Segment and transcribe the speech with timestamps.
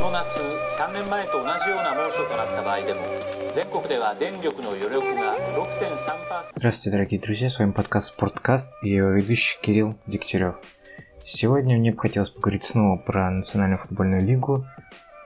[0.00, 0.40] の夏
[0.78, 3.00] 3年前と同じような猛暑となった場合でも
[3.54, 10.56] 全国では電力の余力が6.3% Здравствуйте, дорогие друзья, с вами подкаст Спорткаст и его ведущий Кирилл Дегтярев.
[11.24, 14.64] Сегодня мне бы хотелось поговорить снова про Национальную футбольную лигу.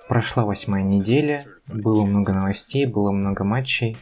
[0.09, 3.99] Прошла восьмая неделя, было много новостей, было много матчей.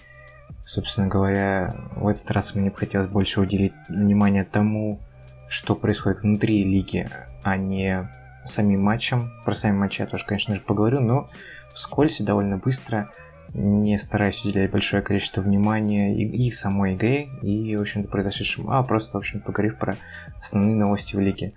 [0.65, 5.01] Собственно говоря, в этот раз мне бы хотелось больше уделить внимание тому,
[5.49, 7.11] что происходит внутри лиги,
[7.43, 8.09] а не
[8.44, 9.32] самим матчем.
[9.46, 11.30] Про сами матчи я тоже, конечно же, поговорю, но
[11.72, 13.10] вскользь и довольно быстро,
[13.54, 18.84] не стараясь уделять большое количество внимания и, и самой игре, и, в общем-то, произошедшему, а
[18.84, 19.98] просто, в общем поговорив про
[20.40, 21.54] основные новости в лиге.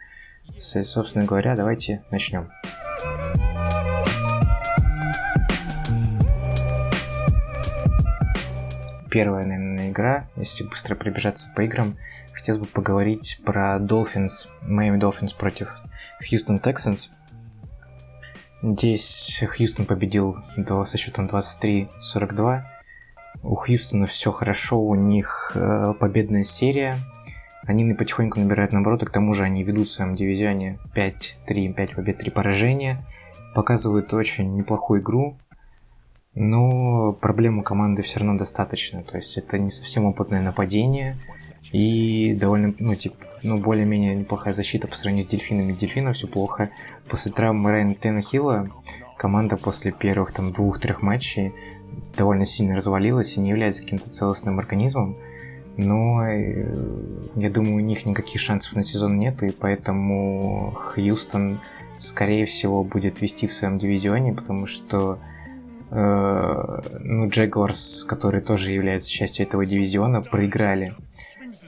[0.59, 2.51] Собственно говоря, давайте начнем.
[9.11, 11.97] Первая, наверное, игра, если быстро пробежаться по играм,
[12.35, 15.75] хотелось бы поговорить про Dolphins, Miami Dolphins против
[16.20, 17.11] Хьюстон Texans.
[18.62, 20.37] Здесь Хьюстон победил
[20.84, 22.62] со счетом 23-42.
[23.43, 26.99] У Хьюстона все хорошо, у них э, победная серия.
[27.66, 32.19] Они потихоньку набирают наоборот, к тому же они ведут в своем дивизионе 5-3, 5 побед,
[32.19, 33.04] 3 поражения.
[33.54, 35.37] Показывают очень неплохую игру,
[36.35, 39.02] но проблем у команды все равно достаточно.
[39.02, 41.19] То есть это не совсем опытное нападение
[41.73, 45.73] и довольно, ну, типа, ну, более-менее неплохая защита по сравнению с дельфинами.
[45.73, 46.70] Дельфинов все плохо.
[47.09, 48.70] После травмы Райана Теннехилла
[49.16, 51.52] команда после первых там двух-трех матчей
[52.16, 55.16] довольно сильно развалилась и не является каким-то целостным организмом.
[55.76, 56.66] Но э,
[57.34, 61.60] я думаю, у них никаких шансов на сезон нет, и поэтому Хьюстон,
[61.98, 65.19] скорее всего, будет вести в своем дивизионе, потому что
[65.91, 70.94] э, ну, Джегуарс, которые тоже являются частью этого дивизиона, проиграли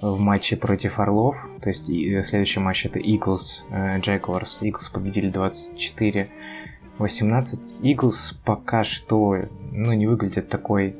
[0.01, 1.37] в матче против Орлов.
[1.63, 4.63] То есть и следующий матч это Eagles э, Jaguars.
[4.63, 6.29] Eagles победили 24
[6.99, 7.61] 18.
[7.83, 9.37] Eagles пока что
[9.73, 10.97] ну, не выглядит такой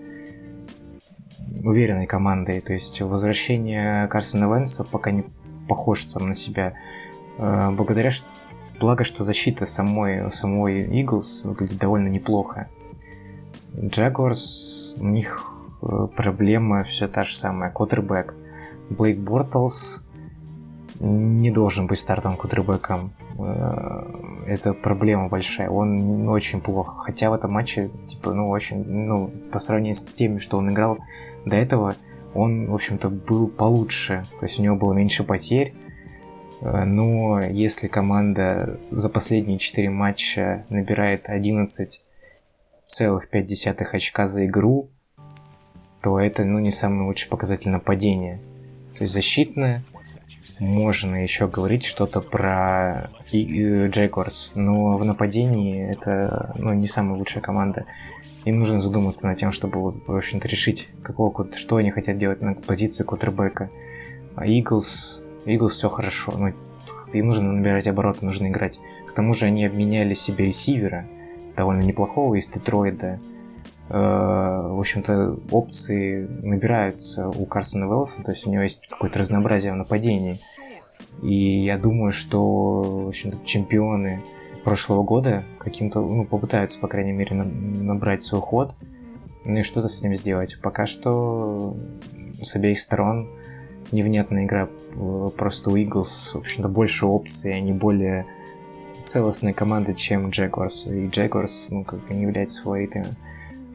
[1.65, 2.61] уверенной командой.
[2.61, 5.25] То есть возвращение Карсона Венса пока не
[5.69, 6.75] похож сам на себя.
[7.39, 8.11] Э, благодаря
[8.81, 12.69] благо, что защита самой, самой Eagles выглядит довольно неплохо.
[13.75, 15.45] Jaguars, у них
[15.83, 18.35] э, проблема все та же самая, квотербек.
[18.91, 20.09] Блейк Бортлс
[21.01, 23.13] не должен быть стартовым кутербэком.
[23.39, 25.71] Э, это проблема большая.
[25.71, 26.97] Он очень плохо.
[26.97, 30.99] Хотя в этом матче, типа, ну, очень, ну, по сравнению с теми, что он играл
[31.45, 31.97] до этого,
[32.35, 34.25] он, в общем-то, был получше.
[34.39, 35.75] То есть у него было меньше потерь.
[36.61, 44.91] Э, но если команда за последние 4 матча набирает 11,5 очка за игру,
[46.03, 48.41] то это, ну, не самый лучший показатель нападения.
[48.99, 49.85] То есть защитная.
[50.59, 57.87] Можно еще говорить что-то про Джейкорс, но в нападении это ну, не самая лучшая команда.
[58.45, 62.55] Им нужно задуматься над тем, чтобы, в общем-то, решить, какого, что они хотят делать на
[62.55, 63.71] позиции кутербека.
[64.35, 66.53] А Иглс, Иглс все хорошо, но
[67.13, 68.81] им нужно набирать обороты, нужно играть.
[69.09, 71.07] К тому же они обменяли себе ресивера,
[71.57, 73.21] довольно неплохого из Детройда,
[73.89, 79.77] в общем-то, опции набираются у Карсона Велса, то есть у него есть какое-то разнообразие в
[79.77, 80.37] нападении.
[81.23, 84.23] И я думаю, что в общем чемпионы
[84.63, 88.75] прошлого года каким-то, ну, попытаются, по крайней мере, набрать свой ход,
[89.45, 90.61] ну и что-то с ним сделать.
[90.63, 91.75] Пока что
[92.43, 93.29] с обеих сторон
[93.91, 94.69] невнятная игра.
[95.37, 98.27] Просто у Eagles, в общем-то, больше опций, они более
[99.03, 100.87] целостные команды, чем Jaguars.
[100.87, 103.17] И Jaguars, ну, как бы не является фаворитами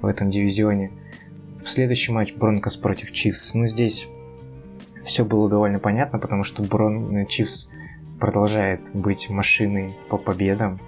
[0.04, 0.92] в этом дивизионе.
[1.66, 3.56] Следующий матч Бронкос против Чивс.
[3.56, 4.08] Ну, здесь
[5.02, 7.72] все было довольно понятно, потому что Брон Чивс
[8.20, 10.82] продолжает быть машиной по победам.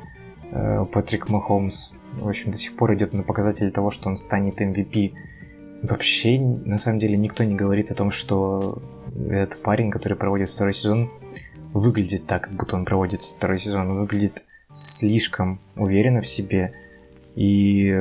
[0.51, 4.61] Э, Патрик Махомс, в общем, до сих пор идет на показатели того, что он станет
[4.61, 5.13] MVP.
[5.81, 8.83] Вообще, на самом деле, никто не говорит о том, что
[9.29, 11.09] этот парень, который проводит второй сезон,
[11.73, 13.91] выглядит так, как будто он проводит второй сезон.
[13.91, 14.43] Он выглядит
[14.73, 16.73] слишком уверенно в себе.
[17.35, 17.93] И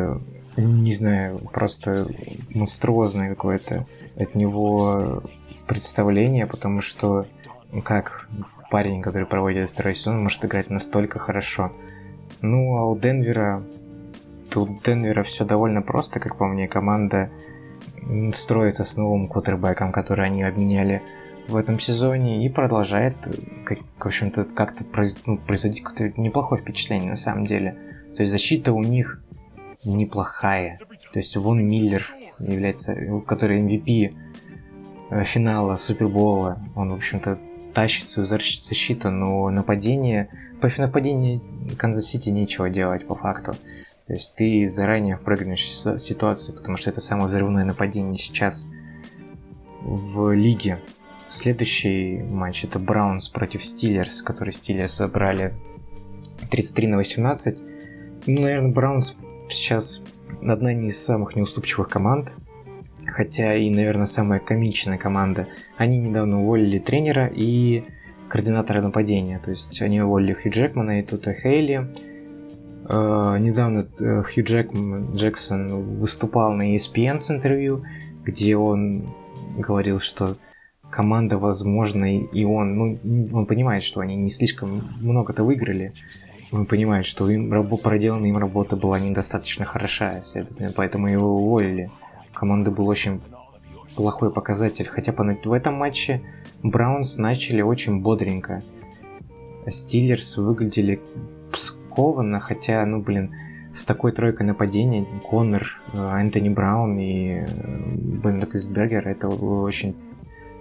[0.56, 2.06] не знаю, просто
[2.50, 3.86] монструозное какое-то
[4.16, 5.22] от него
[5.66, 7.26] представление, потому что
[7.72, 8.28] ну, как
[8.70, 11.72] парень, который проводит второй сезон, может играть настолько хорошо.
[12.40, 13.62] Ну, а у Денвера...
[14.56, 16.68] У Денвера все довольно просто, как по мне.
[16.68, 17.30] Команда
[18.32, 21.02] строится с новым квотербеком, который они обменяли
[21.48, 23.16] в этом сезоне и продолжает,
[23.64, 27.76] как, в общем-то, как-то произ, ну, производить какое-то неплохое впечатление на самом деле.
[28.16, 29.20] То есть защита у них
[29.84, 30.78] неплохая.
[31.12, 32.04] То есть Вон Миллер
[32.38, 32.94] является,
[33.26, 34.14] который MVP
[35.10, 36.58] э, финала Супербола.
[36.74, 37.38] Он, в общем-то,
[37.72, 40.28] тащит свою защиту, но нападение...
[40.60, 41.40] Против нападения
[41.76, 43.56] Канзас-Сити нечего делать по факту.
[44.06, 48.68] То есть ты заранее прыгнешь в ситуацию, потому что это самое взрывное нападение сейчас
[49.82, 50.80] в лиге.
[51.26, 55.54] Следующий матч это Браунс против Стиллерс, который Стиллерс забрали
[56.50, 57.58] 33 на 18.
[58.26, 59.16] Ну, наверное, Браунс
[59.48, 60.02] сейчас
[60.42, 62.32] одна из самых неуступчивых команд,
[63.06, 65.48] хотя и, наверное, самая комичная команда.
[65.76, 67.84] Они недавно уволили тренера и
[68.28, 71.88] координатора нападения, то есть они уволили Хью Джекмана и Тута Хейли.
[72.88, 74.72] Э, недавно э, Хью Джек,
[75.14, 77.84] Джексон выступал на ESPN с интервью,
[78.24, 79.14] где он
[79.56, 80.36] говорил, что
[80.90, 82.98] команда, возможно, и он, ну,
[83.32, 85.92] он понимает, что они не слишком много-то выиграли,
[86.54, 87.50] он понимает, что им
[87.82, 91.90] проделанная им работа была недостаточно хороша, следовательно, поэтому его уволили.
[92.30, 93.20] У команды был очень
[93.96, 96.22] плохой показатель, хотя в этом матче
[96.62, 98.62] Браунс начали очень бодренько.
[99.66, 101.00] Стиллерс выглядели
[101.52, 103.34] скованно, хотя, ну, блин,
[103.72, 107.46] с такой тройкой нападения Коннор, э, Антони Браун и э,
[107.96, 109.96] Бен Рокесбергер, это очень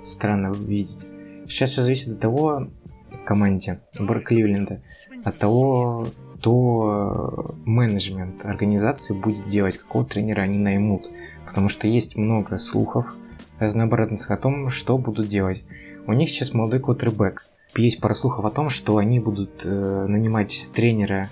[0.01, 1.05] странно видеть.
[1.47, 2.69] Сейчас все зависит от того,
[3.13, 3.79] в команде
[4.23, 4.81] Кливленда,
[5.23, 6.07] от того,
[6.41, 11.09] то менеджмент организации будет делать, какого тренера они наймут.
[11.45, 13.15] Потому что есть много слухов
[13.59, 15.63] разнообразных о том, что будут делать.
[16.05, 17.47] У них сейчас молодой квотербек.
[17.75, 21.29] Есть пара слухов о том, что они будут э, нанимать тренера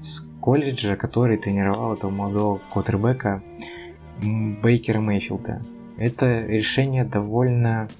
[0.00, 3.42] с колледжа, который тренировал этого молодого квотербека
[4.22, 5.62] Бейкера Мейфилда.
[5.98, 7.90] Это решение довольно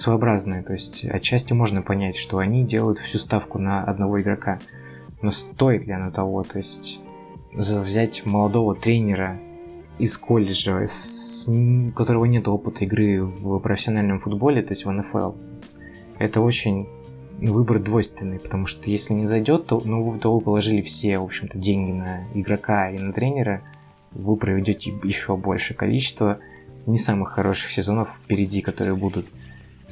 [0.00, 4.58] своеобразное, то есть отчасти можно понять, что они делают всю ставку на одного игрока.
[5.22, 6.42] Но стоит ли оно того?
[6.44, 7.00] То есть
[7.52, 9.38] взять молодого тренера
[9.98, 15.32] из колледжа, с, у которого нет опыта игры в профессиональном футболе, то есть в НФЛ,
[16.18, 16.88] это очень
[17.38, 21.58] выбор двойственный, потому что если не зайдет, то, ну, то вы положили все, в общем-то,
[21.58, 23.62] деньги на игрока и на тренера,
[24.12, 26.38] вы проведете еще большее количество
[26.86, 29.26] не самых хороших сезонов впереди, которые будут.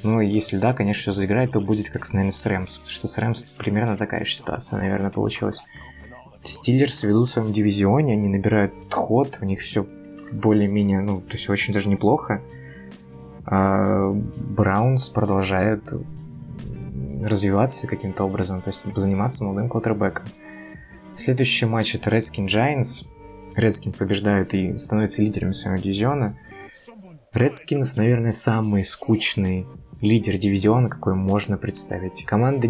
[0.02, 2.78] Но если да, конечно, все заиграет, то будет как, наверное, с Рэмс.
[2.78, 5.60] Потому что с Рэмс примерно такая же ситуация, наверное, получилась.
[6.42, 9.86] Стиллерс ведут в своем дивизионе, они набирают ход, у них все
[10.32, 12.42] более-менее, ну, то есть очень даже неплохо.
[13.44, 15.82] А Браунс продолжает
[17.22, 20.26] развиваться каким-то образом, то есть заниматься молодым квотербеком.
[21.16, 23.08] Следующий матч это Redskins Giants.
[23.56, 26.38] Redskins побеждают и становятся лидерами своего дивизиона.
[27.34, 29.66] Redskins, наверное, самый скучный
[30.00, 32.24] лидер дивизиона, какой можно представить.
[32.24, 32.68] Команда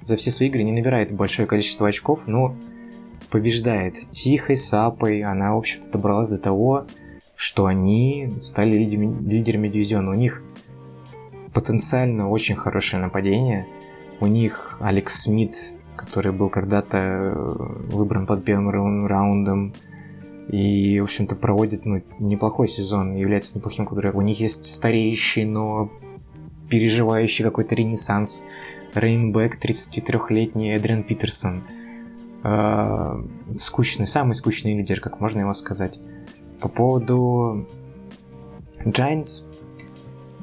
[0.00, 2.56] за все свои игры не набирает большое количество очков, но
[3.30, 5.22] побеждает тихой сапой.
[5.22, 6.86] Она, в общем-то, добралась до того,
[7.36, 10.10] что они стали лидерами, лидерами дивизиона.
[10.10, 10.42] У них
[11.52, 13.66] потенциально очень хорошее нападение.
[14.20, 15.56] У них Алекс Смит,
[15.96, 17.32] который был когда-то э,
[17.92, 19.74] выбран под первым раундом,
[20.48, 24.18] и, в общем-то, проводит ну, неплохой сезон, является неплохим кудряком.
[24.18, 25.90] У них есть стареющий, но
[26.70, 28.44] переживающий какой-то ренессанс
[28.94, 31.64] Рейнбэк, 33-летний Эдриан Питерсон.
[32.42, 33.22] Э,
[33.56, 35.98] скучный, самый скучный лидер, как можно его сказать.
[36.60, 37.68] По поводу
[38.84, 39.44] Giants,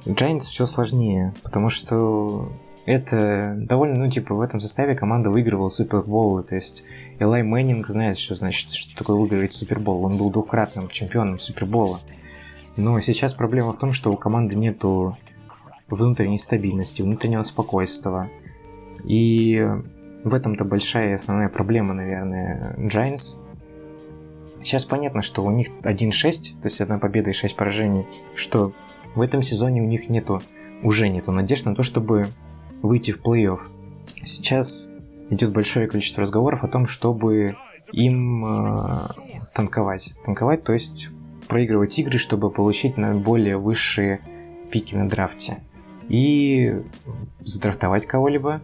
[0.06, 2.52] Giants все сложнее, потому что
[2.86, 6.86] это довольно, ну, типа, в этом составе команда выигрывала Суперболы, то есть
[7.20, 12.00] Элай Мэннинг знает, что значит, что такое выигрывать Супербол, он был двукратным чемпионом Супербола.
[12.78, 15.18] Но сейчас проблема в том, что у команды нету
[15.90, 18.30] внутренней стабильности, внутреннего спокойствия.
[19.04, 19.66] И
[20.24, 23.38] в этом-то большая и основная проблема, наверное, Giants.
[24.62, 28.74] Сейчас понятно, что у них 1-6, то есть одна победа и 6 поражений, что
[29.16, 30.42] в этом сезоне у них нету,
[30.84, 32.30] уже нету надежд на то, чтобы
[32.82, 33.60] выйти в плей-офф.
[34.24, 34.92] Сейчас
[35.30, 37.56] идет большое количество разговоров о том, чтобы
[37.92, 38.80] им э,
[39.54, 40.14] танковать.
[40.26, 41.10] Танковать, то есть
[41.48, 44.20] проигрывать игры, чтобы получить на более высшие
[44.70, 45.60] пики на драфте
[46.10, 46.82] и
[47.40, 48.62] задрафтовать кого-либо,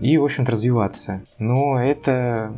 [0.00, 1.22] и, в общем-то, развиваться.
[1.38, 2.54] Но это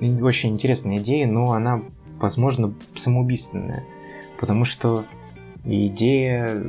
[0.00, 1.82] очень интересная идея, но она,
[2.18, 3.84] возможно, самоубийственная,
[4.38, 5.04] потому что
[5.64, 6.62] идея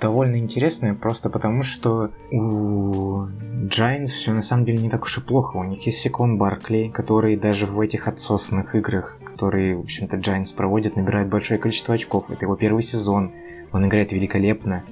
[0.00, 3.26] довольно интересная, просто потому что у
[3.68, 5.56] Giants все на самом деле не так уж и плохо.
[5.56, 10.54] У них есть Секон Баркли, который даже в этих отсосанных играх, которые, в общем-то, Giants
[10.56, 12.30] проводят, набирает большое количество очков.
[12.30, 13.32] Это его первый сезон.
[13.72, 14.84] Он играет великолепно.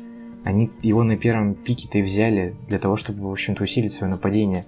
[0.45, 4.67] Они его на первом пике-то и взяли для того, чтобы, в общем-то, усилить свое нападение.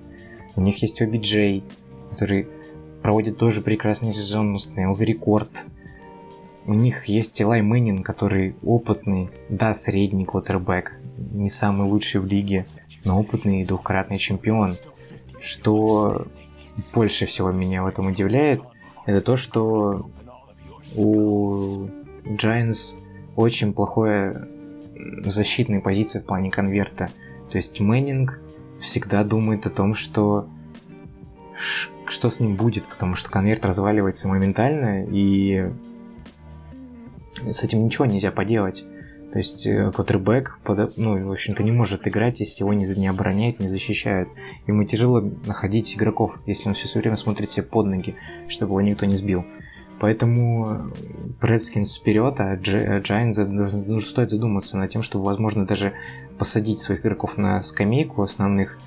[0.56, 1.62] У них есть OBJ,
[2.10, 2.48] который
[3.02, 5.66] проводит тоже прекрасный сезон, установил рекорд.
[6.66, 10.98] У них есть Элай Мэннин, который опытный, да, средний квотербек.
[11.32, 12.66] не самый лучший в лиге,
[13.04, 14.76] но опытный и двухкратный чемпион.
[15.40, 16.26] Что
[16.94, 18.62] больше всего меня в этом удивляет,
[19.06, 20.08] это то, что
[20.96, 21.88] у
[22.24, 22.94] Giants
[23.36, 24.48] очень плохое
[25.24, 27.10] защитной позиции в плане конверта.
[27.50, 28.40] То есть Мэннинг
[28.80, 30.48] всегда думает о том, что
[32.06, 35.70] что с ним будет, потому что конверт разваливается моментально, и
[37.50, 38.84] с этим ничего нельзя поделать.
[39.32, 40.60] То есть э, квотербек,
[40.96, 44.28] ну, в общем-то, не может играть, если его не, не обороняют, не защищают.
[44.68, 48.14] Ему тяжело находить игроков, если он все время смотрит себе под ноги,
[48.46, 49.44] чтобы его никто не сбил.
[50.00, 50.90] Поэтому
[51.40, 55.92] Redskins вперед, а Giants ну, стоит задуматься над тем, чтобы, возможно, даже
[56.38, 58.78] посадить своих игроков на скамейку основных,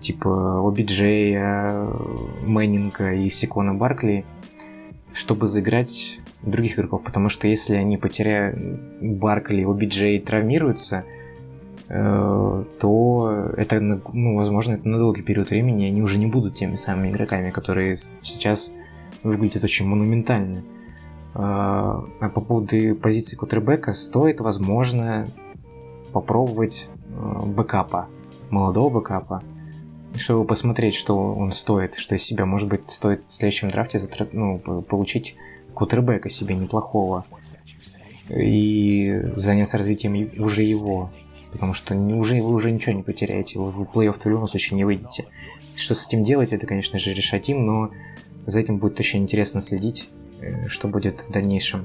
[0.00, 4.24] типа OBJ, Мэннинга и Секона Баркли,
[5.12, 8.58] чтобы заиграть других игроков, потому что если они потеряют
[9.00, 11.04] Баркли, OBJ травмируются,
[11.88, 16.76] э, то это, ну, возможно, это на долгий период времени они уже не будут теми
[16.76, 18.72] самыми игроками, которые сейчас
[19.26, 20.58] выглядят очень монументально.
[20.58, 20.62] Э,
[21.34, 25.28] а по поводу позиции кутербека стоит, возможно,
[26.12, 28.08] попробовать э, бэкапа,
[28.50, 29.42] молодого бэкапа,
[30.14, 34.00] чтобы посмотреть, что он стоит, что из себя, может быть, стоит в следующем драфте
[34.32, 35.36] ну, получить
[35.74, 37.26] кутербека себе неплохого
[38.30, 41.10] и заняться развитием уже его.
[41.52, 44.84] Потому что уже, вы уже ничего не потеряете, вы в плей-офф в любом случае не
[44.84, 45.26] выйдете.
[45.74, 47.90] Что с этим делать, это, конечно же, решать им, но
[48.46, 50.08] за этим будет очень интересно следить,
[50.40, 51.84] э, что будет в дальнейшем.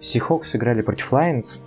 [0.00, 1.60] Сихокс сыграли против Lions.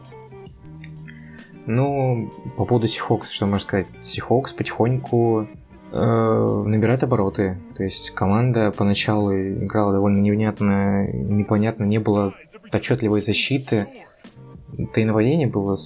[1.65, 3.87] Ну, по поводу Сихокс, что можно сказать?
[4.01, 5.47] Сихокс потихоньку
[5.91, 7.59] э, набирает обороты.
[7.75, 12.33] То есть команда поначалу играла довольно невнятно, непонятно, не было
[12.71, 13.87] отчетливой защиты.
[14.77, 15.77] Да и нападение было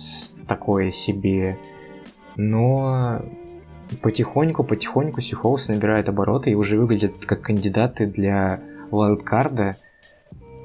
[0.48, 1.60] такое себе.
[2.38, 3.22] Но
[4.02, 9.78] потихоньку, потихоньку Сихоус набирает обороты и уже выглядят как кандидаты для вайлдкарда,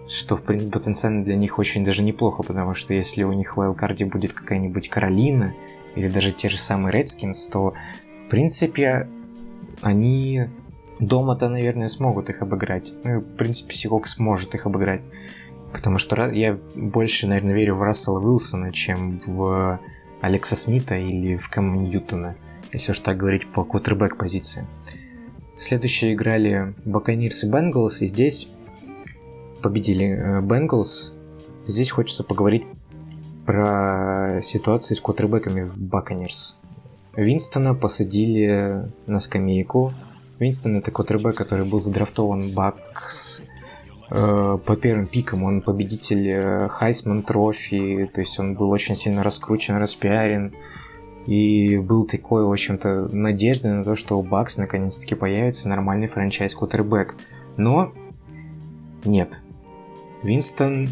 [0.09, 3.57] что, в принципе, потенциально для них очень даже неплохо, потому что если у них в
[3.57, 5.55] вайлдкарде будет какая-нибудь Каролина
[5.95, 7.75] или даже те же самые Redskins, то,
[8.27, 9.09] в принципе,
[9.81, 10.49] они
[10.99, 12.95] дома-то, наверное, смогут их обыграть.
[13.05, 15.03] Ну, в принципе, Сихок сможет их обыграть.
[15.73, 19.81] Потому что я больше, наверное, верю в Рассела Уилсона, чем в
[20.21, 22.37] Алекса Смита или в Кэма Ньютона,
[22.73, 24.67] если уж так говорить по квотербек позиции.
[25.57, 28.49] Следующие играли Баканирс и Бенгалс, и здесь
[29.63, 31.15] победили Бенгалс.
[31.67, 32.65] Здесь хочется поговорить
[33.47, 36.59] про ситуацию с квотербеками в Баканирс.
[37.15, 39.95] Винстона посадили на скамейку.
[40.39, 43.43] Винстон это квотербек, который был задрафтован Бакс
[44.11, 45.45] э, по первым пикам.
[45.45, 50.55] Он победитель Heisman Trophy, то есть он был очень сильно раскручен, распиарен.
[51.27, 56.55] И был такой, в общем-то, надежда на то, что у Бакс наконец-таки появится нормальный франчайз
[56.55, 57.15] квотербек.
[57.57, 57.93] Но
[59.05, 59.41] нет.
[60.23, 60.91] Винстон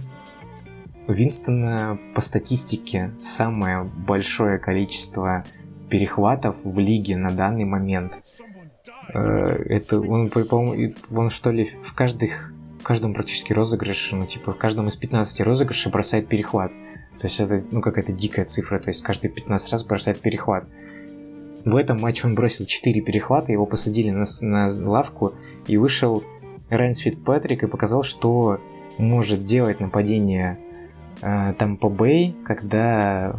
[1.10, 5.44] Винстона по статистике самое большое количество
[5.88, 8.12] перехватов в лиге на данный момент.
[9.12, 14.52] Э, это он, по-моему, он что ли в каждых, в каждом практически розыгрыше, ну типа
[14.52, 16.70] в каждом из 15 розыгрышей бросает перехват.
[17.20, 20.64] То есть это, ну, какая-то дикая цифра, то есть каждые 15 раз бросает перехват.
[21.66, 25.34] В этом матче он бросил 4 перехвата, его посадили на, на лавку,
[25.66, 26.24] и вышел
[26.70, 28.58] Райнс Патрик и показал, что
[28.96, 30.58] может делать нападение
[31.20, 33.38] э, Тампа Бэй, когда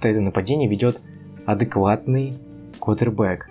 [0.00, 1.00] это нападение ведет
[1.46, 2.38] адекватный
[2.78, 3.48] квотербек.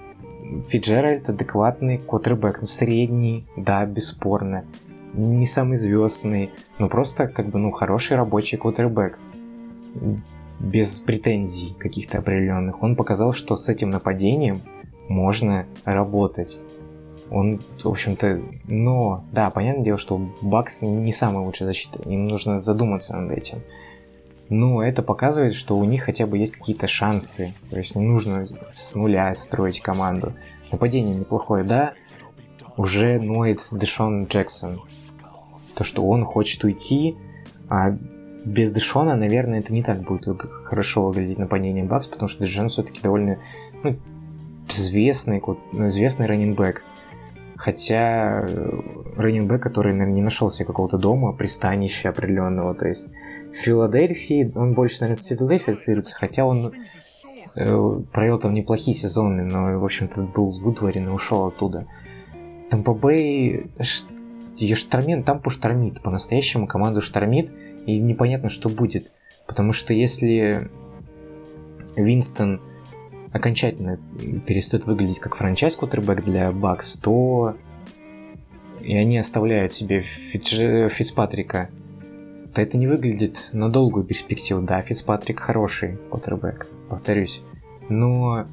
[0.70, 4.64] Фиджеральд адекватный квотербек, ну, средний, да, бесспорно.
[5.14, 9.18] Не самый звездный, но просто как бы, ну, хороший рабочий квотербек.
[10.60, 12.82] Без претензий каких-то определенных.
[12.82, 14.62] Он показал, что с этим нападением
[15.10, 16.60] можно работать.
[17.30, 22.02] Он, в общем-то, но, да, понятное дело, что Бакс не самая лучшая защита.
[22.04, 23.60] Им нужно задуматься над этим
[24.50, 27.54] но это показывает, что у них хотя бы есть какие-то шансы.
[27.70, 30.34] То есть не нужно с нуля строить команду.
[30.72, 31.94] Нападение неплохое, да,
[32.78, 34.82] уже ноет Дэшон Джексон.
[35.76, 37.16] То, что он хочет уйти,
[37.70, 37.98] а
[38.46, 43.02] без Дэшона, наверное, это не так будет хорошо выглядеть нападение Бакс, потому что Дэшон все-таки
[43.02, 43.40] довольно
[43.84, 43.98] ну,
[44.70, 46.84] известный, известный раненбэк.
[47.56, 48.82] Хотя э,
[49.16, 52.76] раненбэк, который, наверное, не нашел себе какого-то дома, пристанища определенного.
[52.76, 53.12] То есть
[53.52, 56.74] в Филадельфии, он больше, наверное, с Филадельфией ассоциируется, хотя он
[57.56, 61.88] э, провел там неплохие сезоны, но, в общем-то, был выдворен и ушел оттуда.
[62.70, 63.72] Тампа Бэй
[64.58, 67.52] ее штормит, Тампу штормит, по-настоящему команду штормит,
[67.86, 69.12] и непонятно, что будет.
[69.48, 70.70] Потому что если
[71.96, 72.62] Винстон
[73.32, 74.00] окончательно
[74.46, 77.56] перестает выглядеть как франчайз кутербэк для Бакс, то
[78.82, 80.56] и они оставляют себе Фитч...
[80.56, 81.70] Фицпатрика,
[82.54, 84.62] то это не выглядит на долгую перспективу.
[84.62, 87.42] Да, Фицпатрик хороший кутербэк, повторюсь,
[87.90, 88.46] но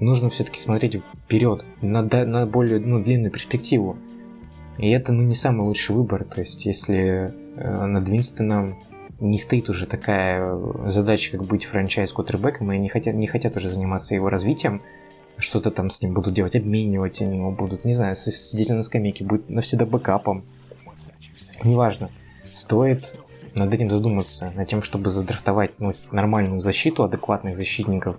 [0.00, 3.96] нужно все-таки смотреть вперед, на, на более ну, длинную перспективу.
[4.78, 6.24] И это ну, не самый лучший выбор.
[6.24, 8.78] То есть, если над Винстоном
[9.18, 13.72] не стоит уже такая задача, как быть франчайз кутербэком, и они хотят, не хотят уже
[13.72, 14.82] заниматься его развитием,
[15.38, 19.24] что-то там с ним будут делать, обменивать они его будут, не знаю, сидеть на скамейке,
[19.24, 20.44] будет навсегда бэкапом.
[21.64, 22.10] Неважно.
[22.52, 23.18] Стоит
[23.54, 28.18] над этим задуматься, над тем, чтобы задрафтовать ну, нормальную защиту адекватных защитников.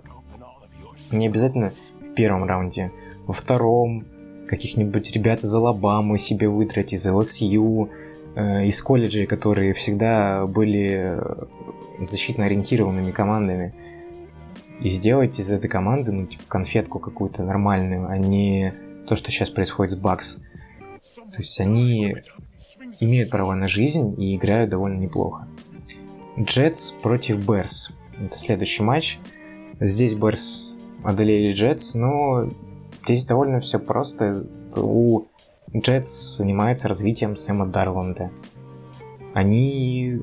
[1.10, 2.92] Не обязательно в первом раунде,
[3.26, 4.04] во втором,
[4.46, 7.88] каких-нибудь ребят из Алабамы себе выдрать, из ЛСЮ, э,
[8.38, 11.18] из колледжей, которые всегда были
[11.98, 13.74] защитно ориентированными командами.
[14.80, 18.72] И сделать из этой команды, ну, типа, конфетку какую-то нормальную, а не
[19.08, 20.42] то, что сейчас происходит с Бакс.
[21.32, 22.14] То есть они
[23.00, 25.48] имеют право на жизнь и играют довольно неплохо.
[26.38, 27.92] Джетс против Берс.
[28.16, 29.18] Это следующий матч.
[29.80, 32.48] Здесь Берс одолели Джетс, но
[33.02, 34.46] здесь довольно все просто.
[34.76, 35.24] У
[35.76, 38.30] Джетс занимается развитием Сэма Дарланда.
[39.34, 40.22] Они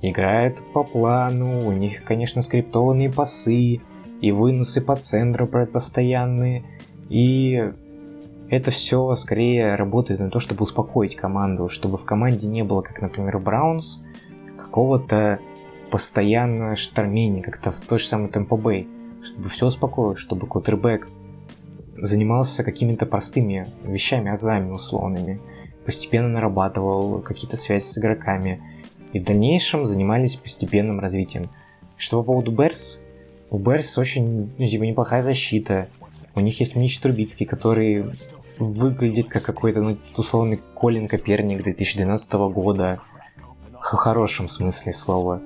[0.00, 3.80] играют по плану, у них, конечно, скриптованные пасы
[4.20, 6.64] и выносы по центру постоянные,
[7.08, 7.72] и
[8.48, 13.02] это все скорее работает на то, чтобы успокоить команду, чтобы в команде не было, как,
[13.02, 14.04] например, Браунс,
[14.56, 15.40] какого-то
[15.90, 18.88] постоянно штормения, как-то в той же самой Темпо Бэй,
[19.22, 21.08] чтобы все успокоилось, чтобы кутербэк
[21.98, 25.40] занимался какими-то простыми вещами, азами условными,
[25.84, 28.60] постепенно нарабатывал какие-то связи с игроками,
[29.12, 31.50] и в дальнейшем занимались постепенным развитием.
[31.96, 33.02] Что по поводу Берс,
[33.50, 35.88] у Берс очень ну, типа, неплохая защита,
[36.34, 38.04] у них есть Мич Трубицкий, который
[38.58, 43.00] выглядит как какой-то, ну, условный Колин Коперник 2012 года.
[43.72, 45.40] В хорошем смысле слова.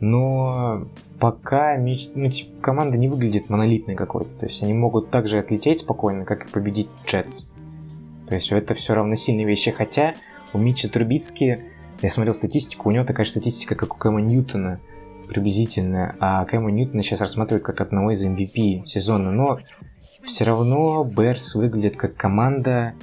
[0.00, 0.86] Но
[1.18, 2.08] пока меч...
[2.14, 4.36] ну, типа, команда не выглядит монолитной какой-то.
[4.36, 7.50] То есть они могут также отлететь спокойно, как и победить Джетс.
[8.28, 9.70] То есть это все равносильные вещи.
[9.70, 10.14] Хотя
[10.52, 11.64] у Митча Трубицки,
[12.02, 14.80] я смотрел статистику, у него такая статистика, как у Кэма Ньютона
[15.28, 16.16] приблизительно.
[16.20, 19.30] А Кэма Ньютона сейчас рассматривают как одного из MVP сезона.
[19.30, 19.60] Но
[20.22, 22.94] все равно Берс выглядит как команда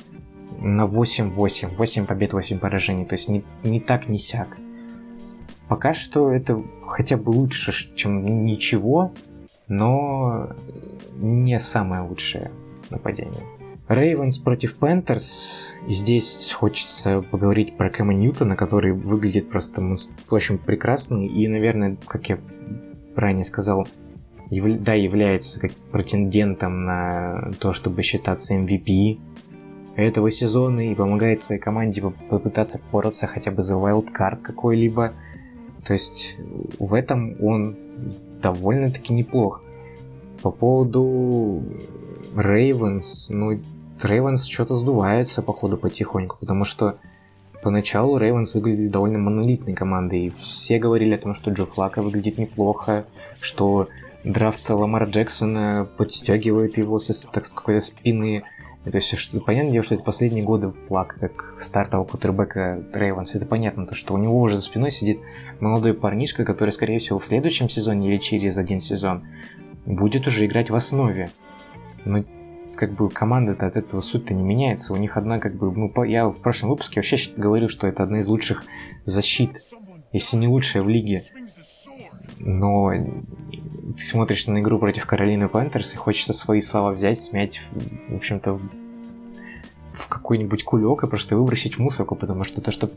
[0.59, 1.75] на 8-8.
[1.75, 3.05] 8 побед, 8 поражений.
[3.05, 4.57] То есть не, не так, не сяк.
[5.73, 9.11] Пока что это хотя бы лучше, чем ничего,
[9.67, 10.51] но
[11.15, 12.51] не самое лучшее
[12.91, 13.41] нападение.
[13.87, 15.73] Рейвенс против Пэнтерс.
[15.87, 19.81] Здесь хочется поговорить про Кэма Ньютона, который выглядит просто
[20.29, 21.25] очень прекрасный.
[21.25, 22.37] И, наверное, как я
[23.15, 23.87] ранее сказал,
[24.51, 24.79] яв...
[24.79, 29.17] да, является как претендентом на то, чтобы считаться MVP
[29.95, 35.13] этого сезона и помогает своей команде попытаться бороться хотя бы за wildcard какой-либо.
[35.85, 36.37] То есть
[36.79, 37.77] в этом он
[38.41, 39.61] довольно-таки неплох.
[40.41, 41.63] По поводу
[42.35, 43.59] Рейвенс, ну,
[44.01, 46.97] Рейвенс что-то сдувается, походу, потихоньку, потому что
[47.63, 52.37] поначалу Рейвенс выглядит довольно монолитной командой, и все говорили о том, что Джо Флака выглядит
[52.37, 53.05] неплохо,
[53.39, 53.87] что
[54.23, 58.43] драфт Ламара Джексона подстегивает его с, так, с какой-то спины.
[58.83, 63.33] То есть, что, понятное дело, что это последние годы флаг, как стартового кутербека Рейвенс.
[63.35, 65.19] Это понятно, то, что у него уже за спиной сидит
[65.63, 69.25] молодой парнишка, который, скорее всего, в следующем сезоне или через один сезон
[69.85, 71.31] будет уже играть в основе.
[72.05, 72.23] Но
[72.75, 74.93] как бы команда-то от этого суть-то не меняется.
[74.93, 78.19] У них одна, как бы, ну, я в прошлом выпуске вообще говорил, что это одна
[78.19, 78.63] из лучших
[79.05, 79.61] защит,
[80.11, 81.23] если не лучшая в лиге.
[82.39, 82.91] Но
[83.95, 87.61] ты смотришь на игру против Каролины Пантерс и хочется свои слова взять, смять,
[88.09, 88.59] в общем-то,
[89.93, 92.89] в какой-нибудь кулек и просто выбросить в мусорку, потому что то, что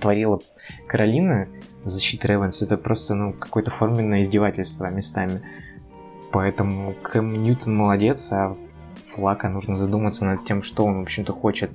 [0.00, 0.40] творила
[0.88, 1.48] Каролина
[1.84, 5.42] с защитой Ревенс, это просто, ну, какое-то форменное издевательство местами.
[6.32, 8.56] Поэтому Кэм Ньютон молодец, а
[9.06, 11.70] Флакко нужно задуматься над тем, что он, в общем-то, хочет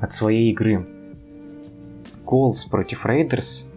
[0.00, 0.86] от своей игры.
[2.24, 3.72] Колс против Рейдерс.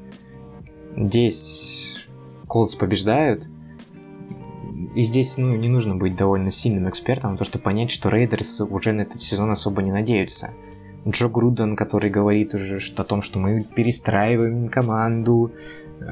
[0.97, 2.06] Здесь
[2.47, 3.45] Колс побеждают,
[4.93, 8.91] и здесь, ну, не нужно быть довольно сильным экспертом, то, чтобы понять, что Рейдерс уже
[8.91, 10.52] на этот сезон особо не надеются.
[11.08, 15.52] Джо Груден, который говорит уже о том, что мы перестраиваем команду,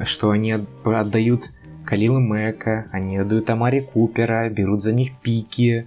[0.04, 1.50] что они отдают
[1.84, 5.86] Калила Мэка, они отдают Амари Купера, берут за них пики.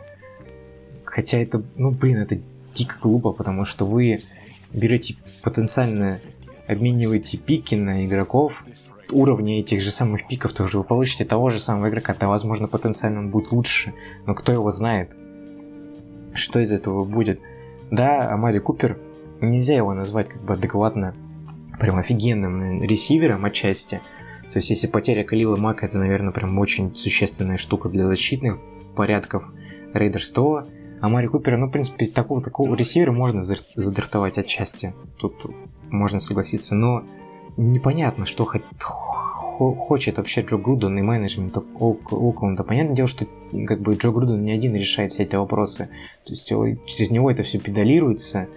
[1.06, 2.40] Хотя это, ну, блин, это
[2.74, 4.22] дико глупо, потому что вы
[4.72, 6.20] берете потенциально,
[6.68, 8.64] обмениваете пики на игроков,
[9.12, 12.68] уровня этих же самых пиков, то уже вы получите того же самого игрока, то, возможно,
[12.68, 13.94] потенциально он будет лучше,
[14.26, 15.12] но кто его знает,
[16.34, 17.40] что из этого будет.
[17.94, 18.98] Да, Амари Купер,
[19.40, 21.14] нельзя его назвать как бы адекватно
[21.80, 24.02] прям офигенным ресивером отчасти.
[24.52, 28.58] То есть, если потеря Калила Мака, это, наверное, прям очень существенная штука для защитных
[28.96, 29.44] порядков
[29.94, 30.68] Рейдерс, то
[31.02, 34.96] Амари Купера, ну, в принципе, такого, такого ресивера можно задрафтовать отчасти.
[35.20, 35.36] Тут
[35.92, 37.04] можно согласиться, но
[37.58, 38.64] непонятно, что хоть,
[39.72, 42.64] хочет вообще Джо Груден и менеджмент Окленда.
[42.64, 43.26] Понятное дело, что
[43.68, 45.90] как бы Джо Груден не один решает все эти вопросы.
[46.26, 48.48] То есть через него это все педалируется,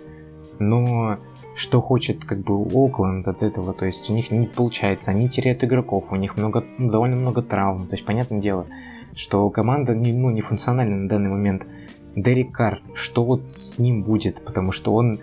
[0.59, 1.19] но
[1.55, 5.65] что хочет как бы Окленд от этого, то есть у них не получается, они теряют
[5.65, 8.67] игроков, у них много, ну, довольно много травм, то есть понятное дело,
[9.15, 11.67] что команда не, ну, не функциональна на данный момент.
[12.15, 15.21] Дерек Карр, что вот с ним будет, потому что он,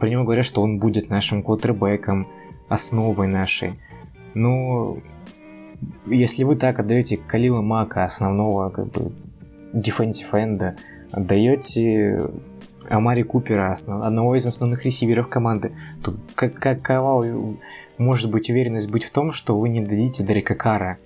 [0.00, 2.26] про него говорят, что он будет нашим квотербеком,
[2.68, 3.74] основой нашей.
[4.34, 4.98] Но
[6.06, 9.12] если вы так отдаете Калила Мака, основного как бы
[9.72, 10.76] defensive end а,
[11.10, 12.28] отдаете
[12.88, 17.56] Амари Купера, основ, одного из основных ресиверов команды, то как, какова
[17.98, 20.98] может быть уверенность быть в том, что вы не дадите Дерека Карра?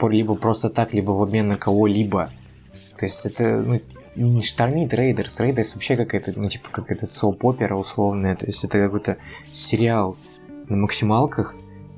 [0.00, 2.30] Либо просто так, либо в обмен на кого-либо.
[2.98, 3.80] То есть это ну,
[4.14, 5.40] не штормит Рейдерс.
[5.40, 8.36] Рейдерс вообще какая-то, ну, типа, какая-то soap opera условная.
[8.36, 9.16] То есть это какой-то
[9.52, 10.16] сериал
[10.68, 11.54] на максималках,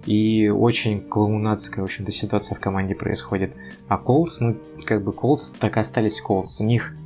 [0.08, 3.52] и очень клоунадская, в общем-то, ситуация в команде происходит.
[3.88, 6.62] А Колс, ну, как бы Колс так и остались Колс.
[6.62, 6.96] У них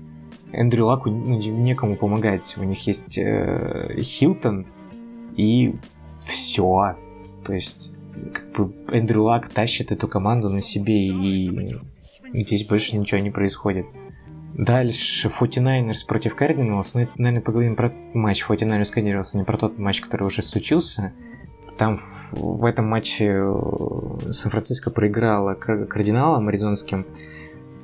[0.53, 2.55] Эндрю Лаку ну, некому помогать.
[2.59, 4.67] У них есть э, Хилтон
[5.37, 5.75] и
[6.17, 6.97] все.
[7.45, 7.97] То есть,
[8.33, 11.81] как бы Эндрю Лак тащит эту команду на себе, и
[12.35, 13.87] здесь больше ничего не происходит.
[14.55, 16.93] Дальше 49ers против Cardinals.
[16.95, 20.43] Ну, это, наверное, поговорим про матч 49ers Cardinals, а не про тот матч, который уже
[20.43, 21.12] случился.
[21.83, 27.07] Там в этом матче э, Сан-Франциско проиграла кардиналам аризонским.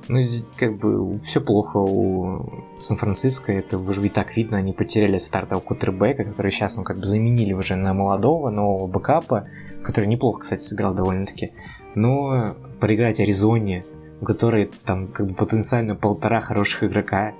[0.06, 0.20] Ну,
[0.56, 6.22] как бы все плохо у Сан-Франциско, это уже и так видно, они потеряли стартового кутербека,
[6.22, 9.48] который сейчас, ну, как бы заменили уже на молодого, нового бэкапа,
[9.82, 11.50] который неплохо, кстати, сыграл довольно-таки.
[11.96, 13.84] Но проиграть Аризоне,
[14.20, 17.32] у которой там как бы потенциально полтора хороших игрока,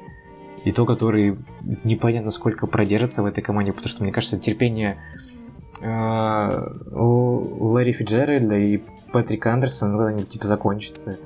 [0.64, 1.38] и то, который
[1.84, 4.98] непонятно сколько продержится в этой команде, потому что, мне кажется, терпение
[5.80, 11.18] у Ларри Фиджеральда и Патрика Андерсона когда-нибудь типа закончится.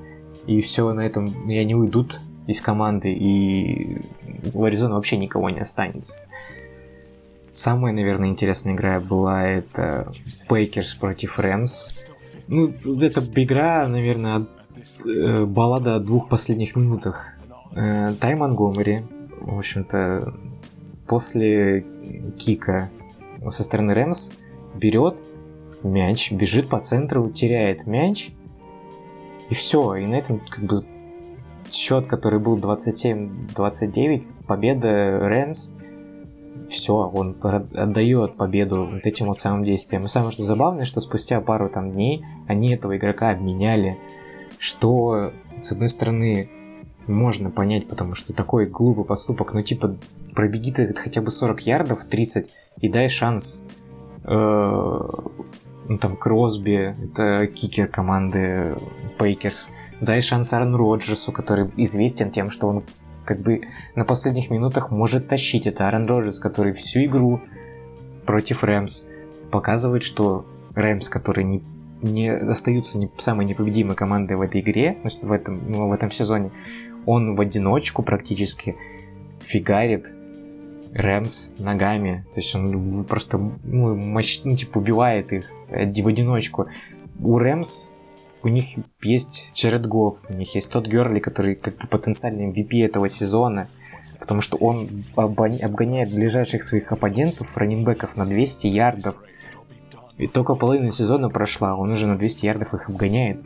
[0.45, 4.01] И все на этом и они уйдут из команды, и
[4.53, 6.27] у Аризоны вообще никого не останется.
[7.47, 10.11] Самая, наверное, интересная игра была это
[10.49, 11.93] Пейкерс против Рэмс.
[12.47, 14.47] Ну, это игра, наверное,
[15.05, 17.37] э, баллада о двух последних минутах.
[17.75, 19.03] Э, Тай Монгомери,
[19.39, 20.33] в общем-то,
[21.07, 21.85] после
[22.37, 22.89] кика
[23.49, 24.33] со стороны Рэмс
[24.73, 25.15] берет
[25.83, 28.31] мяч, бежит по центру, теряет мяч,
[29.49, 29.95] и все.
[29.95, 30.85] И на этом как бы
[31.69, 35.73] счет, который был 27-29, победа Рэмс,
[36.69, 40.03] все, он отдает победу вот этим вот самым действиям.
[40.03, 43.97] И самое что забавное, что спустя пару там дней они этого игрока обменяли,
[44.57, 45.31] что,
[45.61, 46.49] с одной стороны,
[47.05, 49.97] можно понять, потому что такой глупый поступок, ну типа
[50.33, 53.65] пробеги ты хотя бы 40 ярдов, 30, и дай шанс
[54.25, 58.75] ну, там Кросби, это кикер команды
[59.19, 62.83] Пейкерс, дай шанс Аарону Роджерсу, который известен тем, что он
[63.25, 63.61] как бы
[63.95, 65.67] на последних минутах может тащить.
[65.67, 67.41] Это Аарон Роджерс, который всю игру
[68.25, 69.05] против Рэмс
[69.51, 71.63] показывает, что Рэмс, которые не,
[72.01, 76.51] не остаются не, самой непобедимой командой в этой игре, в этом, ну, в этом сезоне,
[77.05, 78.75] он в одиночку практически
[79.41, 80.07] фигарит
[80.93, 82.25] Рэмс ногами.
[82.33, 86.67] То есть он просто ну, мощ, ну, типа убивает их э, в одиночку.
[87.19, 87.95] У Рэмс
[88.43, 88.65] у них
[89.01, 93.69] есть Джеред Гофф, у них есть тот Герли, который как бы потенциальный MVP этого сезона,
[94.19, 99.15] потому что он обгоняет ближайших своих оппонентов, раненбеков на 200 ярдов.
[100.17, 103.41] И только половина сезона прошла, он уже на 200 ярдов их обгоняет.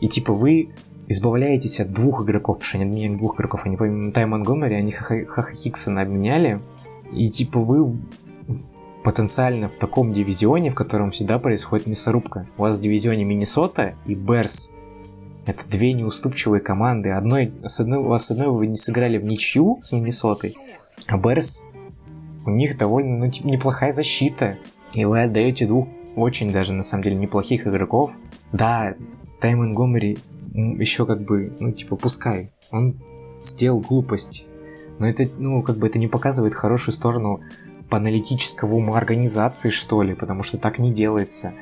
[0.00, 0.70] И типа вы
[1.08, 4.92] избавляетесь от двух игроков, потому что они обменяли двух игроков, они помимо Тай Монгомери, они
[4.92, 6.60] Хаха Хиксона обменяли,
[7.12, 7.98] и типа вы
[9.02, 12.46] потенциально в таком дивизионе, в котором всегда происходит мясорубка.
[12.56, 14.74] У вас в дивизионе Миннесота и Берс.
[15.44, 17.10] Это две неуступчивые команды.
[17.10, 20.54] Одной, с одной, у вас с одной вы не сыграли в ничью с Миннесотой,
[21.08, 21.66] а Берс
[22.46, 24.58] у них довольно ну, типа, неплохая защита.
[24.92, 28.12] И вы отдаете двух очень даже на самом деле неплохих игроков.
[28.52, 28.94] Да,
[29.40, 30.18] Тай Монгомери
[30.52, 32.52] еще как бы, ну типа, пускай.
[32.70, 33.00] Он
[33.42, 34.46] сделал глупость.
[34.98, 37.40] Но это, ну, как бы это не показывает хорошую сторону
[37.90, 41.52] аналитического ума организации, что ли, потому что так не делается.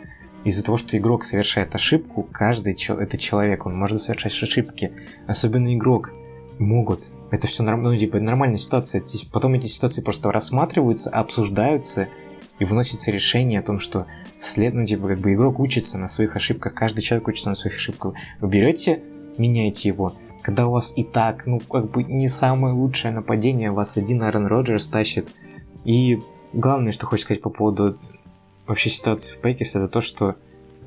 [0.42, 4.90] из-за того, что игрок совершает ошибку, каждый чел- это человек, он может совершать ошибки.
[5.26, 6.12] Особенно игрок
[6.58, 7.08] могут.
[7.30, 9.02] Это все норм- ну, типа, нормальная ситуация.
[9.32, 12.08] Потом эти ситуации просто рассматриваются, обсуждаются
[12.58, 14.06] и выносится решение о том, что
[14.40, 17.76] вслед, ну, типа, как бы игрок учится на своих ошибках, каждый человек учится на своих
[17.76, 18.14] ошибках.
[18.40, 19.02] Вы берете,
[19.38, 23.96] меняете его, когда у вас и так, ну, как бы не самое лучшее нападение, вас
[23.96, 25.28] один Аарон Роджерс тащит.
[25.84, 26.20] И
[26.52, 27.98] главное, что хочу сказать по поводу
[28.66, 30.36] вообще ситуации в Пейкерс, это то, что,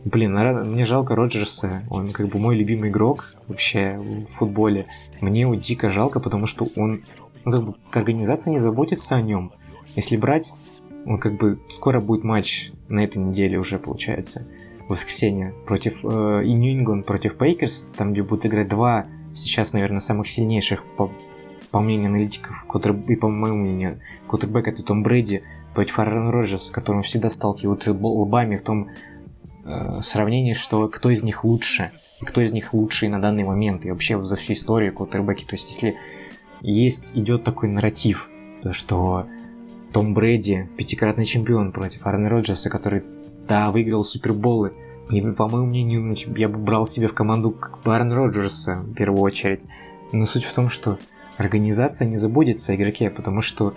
[0.06, 0.34] блин,
[0.72, 4.88] мне жалко Роджерса, он как бы мой любимый игрок вообще в футболе.
[5.22, 7.04] Мне его дико жалко, потому что он,
[7.46, 9.52] ну, как бы, организация не заботится о нем.
[9.96, 10.54] Если брать,
[11.06, 14.48] он как бы, скоро будет матч на этой неделе уже, получается,
[14.88, 20.00] в воскресенье против э, и Нью-Ингланд против Пейкерс, там, где будут играть два сейчас, наверное,
[20.00, 21.12] самых сильнейших по,
[21.72, 26.72] по мнению аналитиков, квотер, и по моему мнению, квотербек это Том Брэди против Аарона Роджерса,
[26.72, 28.90] которым всегда сталкивают лбами в том
[29.66, 33.86] э, сравнении, что кто из них лучше, и кто из них лучший на данный момент,
[33.86, 35.46] и вообще за всю историю квотербеки.
[35.46, 35.96] То есть, если
[36.62, 38.30] есть, идет такой нарратив,
[38.62, 39.26] то что
[39.94, 43.04] том Брэди, пятикратный чемпион против Аарона Роджерса, который,
[43.48, 44.74] да, выиграл Суперболы,
[45.10, 48.12] и, по моему мнению, ну, типа, я бы брал себе в команду как бы Аарон
[48.12, 49.60] Роджерса в первую очередь.
[50.12, 50.98] Но суть в том, что
[51.38, 53.74] организация не заботится о игроке, потому что,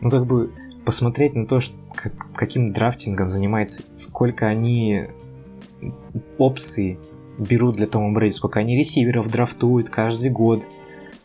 [0.00, 0.50] ну, как бы,
[0.84, 5.06] посмотреть на то, что, как, каким драфтингом занимается, сколько они
[6.38, 6.98] опций
[7.38, 10.64] берут для Тома Брэди, сколько они ресиверов драфтуют каждый год,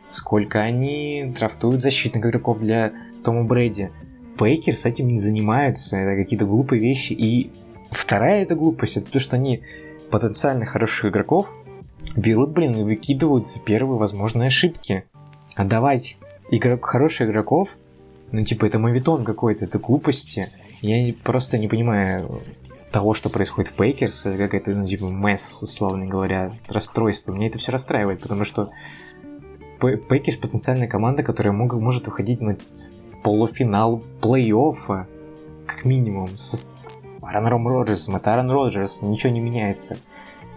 [0.10, 2.92] сколько они драфтуют защитных игроков для
[3.24, 3.92] Тома Брэди.
[4.38, 7.14] Пейкер с этим не занимаются, это какие-то глупые вещи.
[7.14, 7.52] И
[7.92, 9.62] вторая эта глупость, это то, что они
[10.10, 11.50] потенциально хороших игроков
[12.16, 15.04] берут, блин, и выкидывают за первые возможные ошибки.
[15.56, 16.18] Отдавать
[16.50, 17.78] игрок, хороших игроков,
[18.32, 20.48] ну, типа, это мавитон какой-то, это глупости.
[20.82, 22.42] Я просто не понимаю
[22.92, 27.34] того, что происходит в Пэкерс, это какая-то, ну, типа, mess, условно говоря, расстройство.
[27.34, 28.72] Меня это все расстраивает, потому что
[29.80, 32.58] Пе- Пэкерс потенциальная команда, которая мог- может выходить на
[33.24, 35.06] полуфинал плей-оффа,
[35.66, 38.16] как минимум, с, с Аароном Роджерсом.
[38.16, 39.98] Это Аарон Роджерс, ничего не меняется.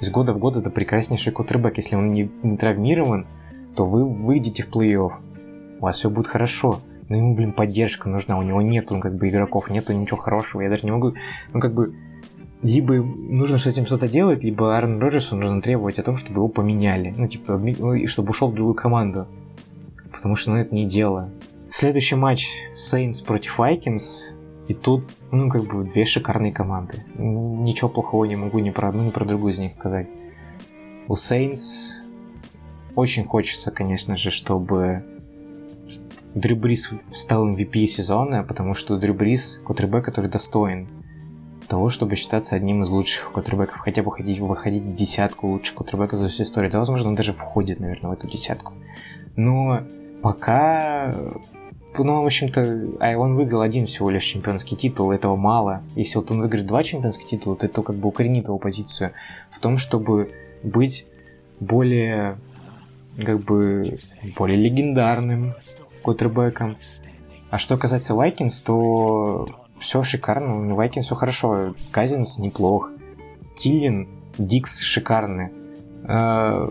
[0.00, 1.76] Из года в год это прекраснейший квотербек.
[1.77, 3.27] Если он не, не травмирован,
[3.77, 5.12] то вы выйдете в плей-офф.
[5.79, 6.81] У вас все будет хорошо.
[7.09, 8.38] Но ему, блин, поддержка нужна.
[8.38, 10.62] У него нету, как бы, игроков, нету ничего хорошего.
[10.62, 11.14] Я даже не могу,
[11.53, 11.94] ну, как бы,
[12.62, 16.48] либо нужно с этим что-то делать, либо Аарон Роджерсу нужно требовать о том, чтобы его
[16.48, 17.14] поменяли.
[17.16, 19.27] Ну, типа, ну, чтобы ушел в другую команду.
[20.11, 21.29] Потому что, ну, это не дело.
[21.76, 24.37] Следующий матч Saints против Vikings.
[24.68, 27.04] И тут, ну, как бы, две шикарные команды.
[27.18, 30.06] Н- Ничего плохого не могу ни про одну, ни про другую из них сказать.
[31.08, 32.04] У Saints
[32.94, 35.04] очень хочется, конечно же, чтобы
[36.37, 40.87] Дрю Брис стал MVP сезона, потому что Дрю Брис квотербек, который достоин
[41.66, 46.20] того, чтобы считаться одним из лучших квотербеков, хотя бы ходить, выходить в десятку лучших квотербеков
[46.20, 46.70] за всю историю.
[46.70, 48.74] Да, возможно, он даже входит, наверное, в эту десятку.
[49.34, 49.80] Но
[50.22, 51.16] пока...
[51.96, 55.83] Ну, в общем-то, а он выиграл один всего лишь чемпионский титул, этого мало.
[55.94, 59.12] Если вот он выиграет два чемпионских титула, то это как бы укоренит его позицию
[59.50, 61.07] в том, чтобы быть
[61.61, 62.38] более,
[63.16, 63.98] как бы,
[64.37, 65.54] более легендарным
[66.02, 66.76] квотербеком.
[67.50, 70.74] А что касается Vikings, то все шикарно.
[70.74, 71.74] У Vikings все хорошо.
[71.90, 72.90] Казинс неплох.
[73.54, 75.52] Тиллин, Дикс шикарны.
[76.09, 76.68] Э,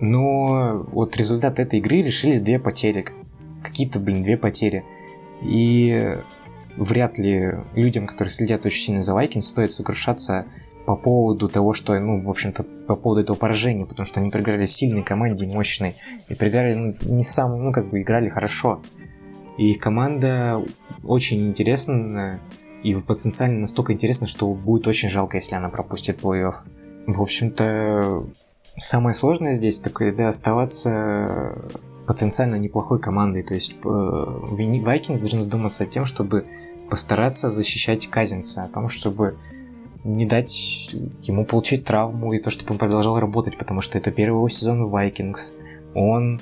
[0.00, 3.04] Но вот результат этой игры решили две потери.
[3.62, 4.84] Какие-то, блин, две потери.
[5.42, 6.18] И
[6.76, 10.46] вряд ли людям, которые следят очень сильно за Vikings, стоит сокрушаться
[10.86, 14.66] по поводу того, что, ну, в общем-то, по поводу этого поражения, потому что они проиграли
[14.66, 15.94] сильной команде, мощной,
[16.28, 18.82] и проиграли, ну, не сам, ну, как бы играли хорошо.
[19.58, 20.64] И команда
[21.04, 22.40] очень интересна,
[22.82, 26.54] и потенциально настолько интересна, что будет очень жалко, если она пропустит плей-офф.
[27.06, 28.26] В общем-то,
[28.76, 31.56] самое сложное здесь такое, да, оставаться
[32.10, 33.44] потенциально неплохой командой.
[33.44, 36.44] То есть э, Vikings должны задуматься о тем, чтобы
[36.90, 39.36] постараться защищать Казинса, о том, чтобы
[40.02, 40.92] не дать
[41.22, 44.86] ему получить травму и то, чтобы он продолжал работать, потому что это первый его сезон
[44.86, 45.52] в Vikings.
[45.94, 46.40] Он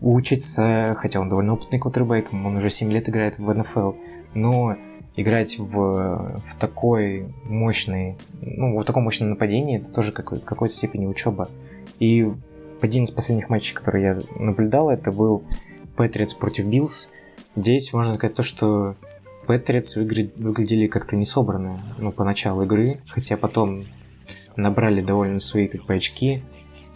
[0.00, 3.92] учится, хотя он довольно опытный квотербек, он уже 7 лет играет в НФЛ,
[4.32, 4.76] но
[5.16, 10.74] играть в, в такой мощный, ну, в таком мощном нападении, это тоже какой- в какой-то
[10.74, 11.50] степени учеба.
[11.98, 12.32] И
[12.82, 15.44] один из последних матчей, который я наблюдал, это был
[15.96, 17.10] Патриотс против Биллс.
[17.54, 18.96] Здесь можно сказать то, что
[19.46, 23.86] Патриотс выглядели как-то не собранно, ну, по началу игры, хотя потом
[24.56, 26.42] набрали довольно свои как бы очки.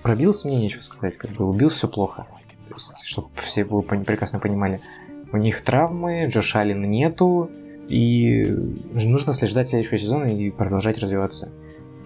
[0.03, 2.27] Про Биллс мне нечего сказать, как бы у Биллс все плохо.
[2.69, 4.81] Есть, чтобы все пон- прекрасно понимали.
[5.33, 7.51] У них травмы, Джош Аллен нету,
[7.89, 8.45] и
[8.93, 11.53] нужно ждать следующего сезона и продолжать развиваться.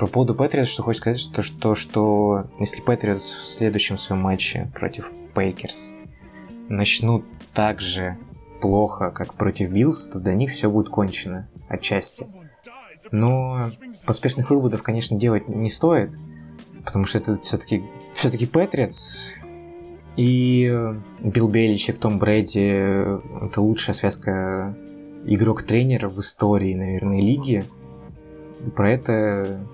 [0.01, 4.73] По поводу Патриотс, что хочешь сказать, что, что, что если Патриотс в следующем своем матче
[4.75, 5.95] против Пэкерс
[6.71, 8.17] начнут так же
[8.63, 12.27] плохо, как против Биллс, то для них все будет кончено отчасти.
[13.11, 13.65] Но
[14.07, 16.13] поспешных выводов, конечно, делать не стоит,
[16.83, 17.85] потому что это все-таки
[18.15, 19.35] все-таки Патриотс
[20.17, 24.75] и Билл Беличек, Том Брэди— это лучшая связка
[25.27, 27.67] игрок-тренера в истории, наверное, лиги.
[28.75, 29.67] Про это,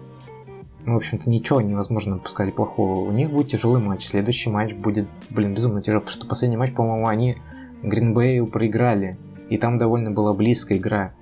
[0.86, 3.00] в общем-то, ничего невозможно сказать плохого.
[3.00, 4.04] У них будет тяжелый матч.
[4.04, 7.36] Следующий матч будет, блин, безумно тяжелый, потому что последний матч, по-моему, они
[7.82, 9.18] Гринбею проиграли.
[9.50, 11.12] И там довольно была близкая игра.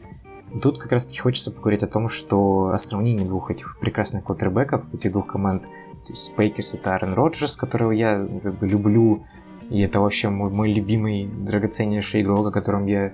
[0.63, 4.93] Тут как раз таки хочется поговорить о том, что о сравнении двух этих прекрасных квотербеков,
[4.95, 5.63] этих двух команд.
[5.63, 9.25] То есть Пейкерс это Аарон Роджерс, которого я как бы люблю,
[9.71, 13.13] и это вообще мой, мой любимый, драгоценнейший игрок, о котором я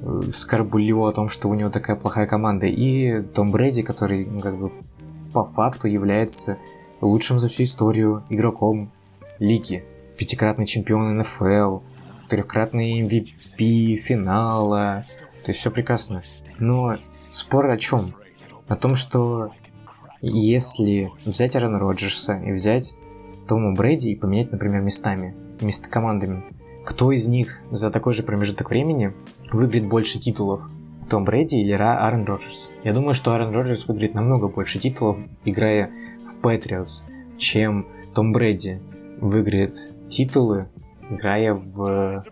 [0.00, 2.66] э, скорблю о том, что у него такая плохая команда.
[2.66, 4.70] И Том Брэди, который ну, как бы
[5.32, 6.58] по факту является
[7.00, 8.90] лучшим за всю историю игроком
[9.38, 9.84] лиги.
[10.16, 11.80] Пятикратный чемпион НФЛ,
[12.28, 15.04] трехкратный MVP финала.
[15.44, 16.22] То есть все прекрасно.
[16.58, 16.96] Но
[17.28, 18.14] спор о чем?
[18.66, 19.52] О том, что
[20.20, 22.94] если взять Аарона Роджерса и взять
[23.46, 26.42] Тома Брэди и поменять, например, местами, место командами,
[26.84, 29.12] кто из них за такой же промежуток времени
[29.52, 30.62] выиграет больше титулов?
[31.08, 32.72] Том Брэди или Аарон Роджерс?
[32.82, 35.90] Я думаю, что Аарон Роджерс выиграет намного больше титулов, играя
[36.26, 37.04] в Патриотс,
[37.38, 38.80] чем Том Брэди
[39.20, 39.74] выиграет
[40.08, 40.68] титулы,
[41.08, 42.24] играя в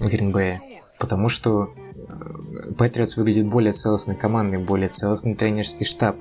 [0.00, 0.60] Гринбэе.
[0.98, 1.72] Потому что
[2.76, 6.16] Патриотс выглядит более целостной командой, более целостный тренерский штаб.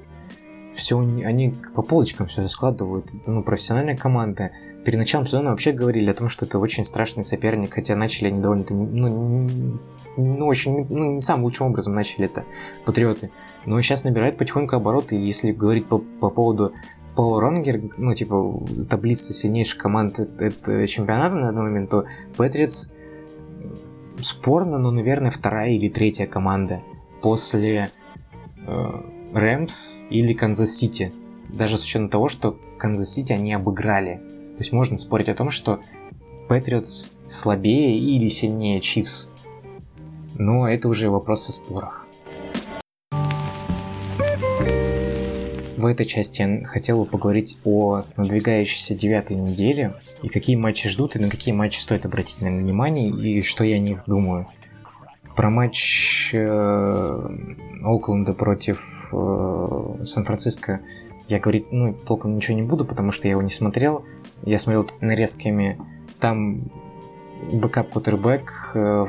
[0.74, 3.08] Все, они по полочкам все складывают.
[3.26, 4.52] Ну, профессиональная команда.
[4.90, 8.42] Перед началом сезона вообще говорили о том, что это очень страшный соперник, хотя начали они
[8.42, 9.48] довольно-то, ну,
[10.18, 12.44] ну, очень, ну, не самым лучшим образом начали это
[12.86, 13.30] Патриоты.
[13.68, 16.74] Но сейчас набирают потихоньку обороты, и если говорить по, по поводу
[17.16, 22.92] power ranking, ну, типа, таблицы сильнейших команд это чемпионата на данный момент, то Патриотс
[24.22, 26.82] спорно, но, наверное, вторая или третья команда
[27.22, 27.92] после
[29.36, 31.14] Рэмс э, или Канзас-Сити.
[31.48, 34.39] Даже с учетом того, что Канзас-Сити они обыграли.
[34.60, 35.80] То есть можно спорить о том, что
[36.50, 39.32] Патриотс слабее или сильнее Чифс.
[40.38, 42.06] Но это уже вопрос о спорах.
[45.78, 49.94] В этой части я хотел бы поговорить о надвигающейся девятой неделе
[50.24, 53.78] и какие матчи ждут, и на какие матчи стоит обратить на внимание, и что я
[53.78, 54.48] о них думаю.
[55.38, 57.38] Про матч э,
[57.82, 60.82] Окленда против э, Сан-Франциско
[61.30, 64.04] я говорить, ну, толком ничего не буду, потому что я его не смотрел.
[64.44, 65.80] Я смотрел нарезками.
[66.20, 66.72] Там
[67.52, 69.06] backup квотербек э,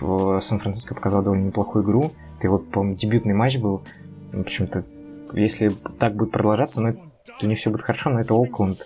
[0.00, 2.12] в Сан-Франциско показал довольно неплохую игру.
[2.38, 3.82] Это его, по-моему, дебютный матч был.
[4.32, 4.84] В общем-то,
[5.34, 6.94] если так будет продолжаться, ну,
[7.38, 8.78] то не все будет хорошо, но это Окленд.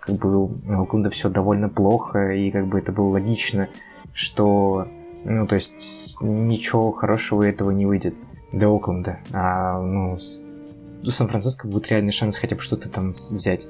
[0.00, 3.68] Как бы у Окленда все довольно плохо, и как бы это было логично,
[4.12, 4.88] что,
[5.24, 8.14] ну, то есть, ничего хорошего этого не выйдет
[8.52, 9.20] для Окленда.
[9.32, 10.18] А, ну,
[11.04, 13.66] Сан-Франциско будет реальный шанс хотя бы что-то там взять.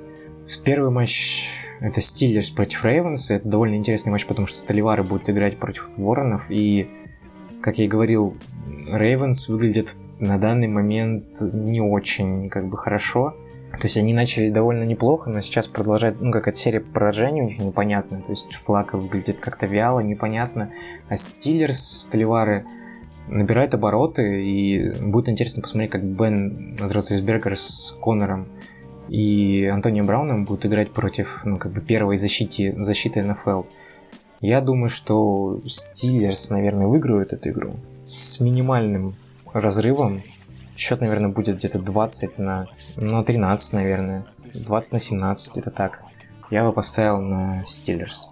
[0.65, 1.49] Первый матч
[1.83, 3.31] это Стиллерс против Рейвенс.
[3.31, 6.49] Это довольно интересный матч, потому что Столивары будут играть против Воронов.
[6.49, 6.89] И,
[7.61, 8.37] как я и говорил,
[8.89, 13.35] Рейвенс выглядит на данный момент не очень как бы хорошо.
[13.73, 17.47] То есть они начали довольно неплохо, но сейчас продолжает, ну, как от серии поражений у
[17.47, 18.21] них непонятно.
[18.21, 20.71] То есть флага выглядит как-то вяло, непонятно.
[21.09, 22.65] А Стиллерс, Столивары
[23.27, 28.47] набирают обороты, и будет интересно посмотреть, как Бен Ротлисбергер с Конором
[29.13, 33.65] и Антонио Брауном будут играть против, ну, как бы первой защиты, защиты НФЛ.
[34.41, 39.15] Я думаю, что Стиллерс, наверное, выиграют эту игру с минимальным
[39.53, 40.23] разрывом.
[40.79, 44.25] Счет, наверное, будет где-то 20 на, на 13, наверное.
[44.55, 46.05] 20 на 17, это так.
[46.51, 48.31] Я бы поставил на Стиллерс.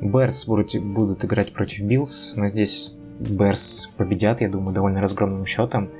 [0.00, 5.90] Берс будут играть против Биллс, но здесь Берс победят, я думаю, довольно разгромным счетом,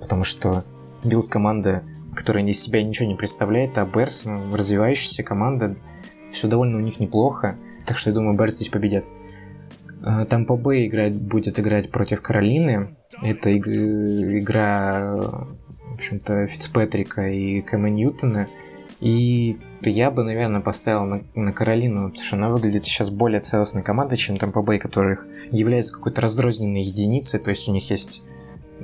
[0.00, 0.62] потому что
[1.02, 1.82] Биллс команда,
[2.14, 5.76] которая из себя ничего не представляет, а Берс развивающаяся команда,
[6.30, 7.56] все довольно у них неплохо,
[7.86, 9.04] так что я думаю, Берс здесь победят.
[10.04, 12.96] Э, Тампа Бэй играет, будет играть против Каролины.
[13.22, 18.48] Это игра, в общем-то, Фицпатрика и Кэма Ньютона.
[19.00, 23.82] И я бы, наверное, поставил на, на Каролину, потому что она выглядит сейчас более целостной
[23.82, 27.40] командой, чем Тампа Бэй, которых является какой-то раздрозненной единицей.
[27.40, 28.24] То есть у них есть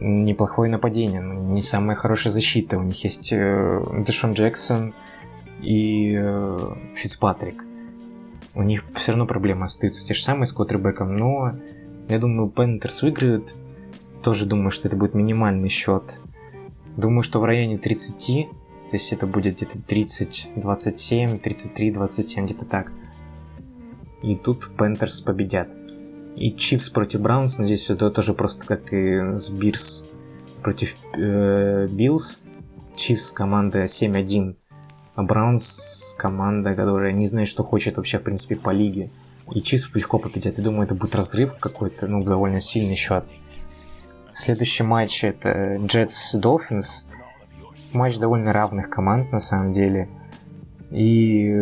[0.01, 2.79] неплохое нападение, но не самая хорошая защита.
[2.79, 4.95] У них есть э, Дэшон Джексон
[5.61, 7.65] и э, Фицпатрик
[8.59, 11.53] у них все равно проблемы остаются те же самые с квотербеком, но
[12.09, 13.55] я думаю, Пантерс выиграют.
[14.25, 16.03] тоже думаю, что это будет минимальный счет.
[16.97, 18.49] Думаю, что в районе 30,
[18.91, 22.93] то есть это будет где-то 30, 27, 33, 27, где-то так.
[24.23, 25.69] И тут Пантерс победят.
[26.39, 30.09] И Чифс против Браунс, здесь все тоже просто как и с Бирс
[30.63, 32.43] против э, Биллс.
[32.95, 34.57] Чифс команда 7-1,
[35.15, 39.11] а Браунс команда, которая не знает, что хочет вообще, в принципе, по лиге.
[39.53, 40.59] И Чифс легко победят.
[40.59, 43.25] Я думаю, это будет разрыв какой-то, ну, довольно сильный счет.
[44.33, 47.05] Следующий матч это Jets Dolphins.
[47.93, 50.09] Матч довольно равных команд, на самом деле.
[50.91, 51.55] И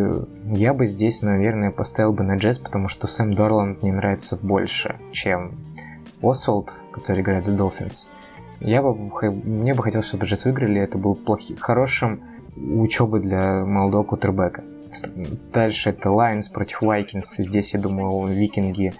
[0.51, 4.95] я бы здесь, наверное, поставил бы на Джетс, потому что Сэм Дорланд мне нравится больше,
[5.11, 5.57] чем
[6.21, 8.07] Освальд, который играет за Dolphins.
[8.59, 12.21] Я бы, мне бы хотелось, чтобы Джетс выиграли, это был плохим, хорошим
[12.55, 14.63] учебой для молодого кутербека.
[15.53, 17.39] Дальше это Lions против Vikings.
[17.39, 18.93] Здесь, я думаю, викинги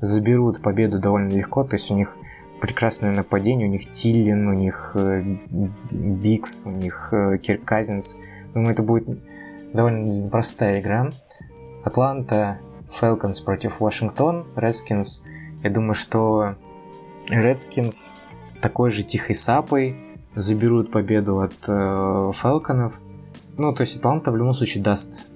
[0.00, 1.64] заберут победу довольно легко.
[1.64, 2.16] То есть у них
[2.60, 5.22] прекрасное нападение, у них Тиллин, у них э,
[5.90, 8.18] Бикс, у них э, Кирк Казинс.
[8.54, 9.08] Думаю, это будет
[9.72, 11.10] довольно простая игра.
[11.84, 12.58] Атланта,
[12.88, 15.24] Falcons против Вашингтон, Redskins.
[15.62, 16.54] Я думаю, что
[17.30, 18.14] Redskins
[18.60, 19.96] такой же тихой сапой
[20.34, 22.94] заберут победу от э, Фалконов.
[23.58, 25.26] Ну, то есть Атланта в любом случае даст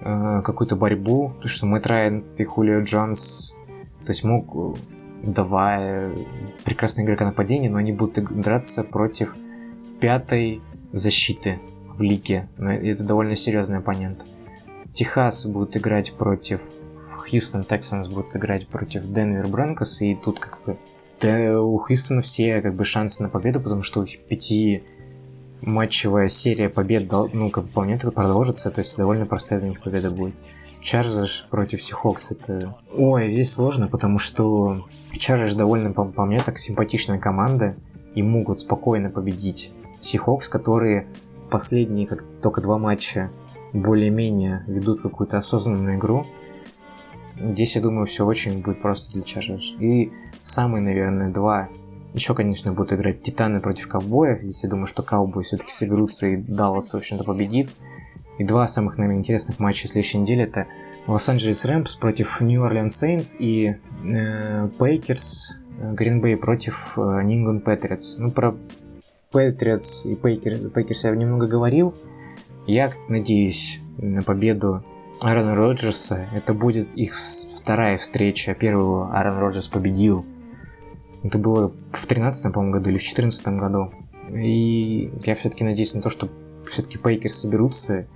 [0.00, 3.56] э, какую-то борьбу, то что Мэтт Райан и Хулио Джонс,
[4.04, 4.76] то есть мог,
[5.22, 6.12] давая
[6.64, 9.34] прекрасные игрока нападения, но они будут драться против
[10.00, 10.60] пятой
[10.92, 11.60] защиты
[11.98, 12.48] в лиге.
[12.56, 14.24] Это довольно серьезный оппонент.
[14.92, 16.60] Техас будет играть против
[17.28, 20.78] Хьюстон Тексанс будет играть против Денвер Бронкос, и тут как бы
[21.20, 24.84] да, у Хьюстона все как бы шансы на победу, потому что у них пяти
[25.60, 29.82] матчевая серия побед, ну, как бы по мне, продолжится, то есть довольно простая для них
[29.82, 30.34] победа будет.
[30.80, 32.76] Чарджерс против Сихокс это...
[32.96, 37.74] Ой, здесь сложно, потому что Чарджерс довольно, по, по мне, так симпатичная команда
[38.14, 41.08] и могут спокойно победить Сихокс, которые
[41.48, 43.30] последние как только два матча
[43.72, 46.26] более-менее ведут какую-то осознанную игру.
[47.40, 49.74] Здесь, я думаю, все очень будет просто для Чарджерс.
[49.78, 50.10] И
[50.42, 51.68] самые, наверное, два
[52.14, 54.40] еще, конечно, будут играть Титаны против Ковбоев.
[54.40, 57.70] Здесь я думаю, что Ковбои все-таки соберутся и Даллас, в общем-то, победит.
[58.38, 60.66] И два самых, наверное, интересных матча следующей недели это
[61.06, 63.76] Лос-Анджелес Рэмс против Нью-Орлеан Сейнс и
[64.78, 68.18] Пэкерс э, Гринбей против Нью-Ингленд э, Патриотс.
[68.18, 68.56] Ну, про
[69.30, 71.94] Патриотс и Пэкерс я немного говорил.
[72.66, 74.84] Я надеюсь на победу
[75.20, 76.28] Аарона Роджерса.
[76.34, 78.54] Это будет их вторая встреча.
[78.54, 80.24] Первую Аарон Роджерс победил.
[81.22, 83.92] Это было в 13 по году или в 14 году.
[84.32, 86.28] И я все-таки надеюсь на то, что
[86.66, 88.06] все-таки Пэкерс соберутся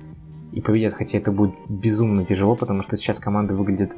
[0.52, 3.92] и победят, хотя это будет безумно тяжело, потому что сейчас команда выглядит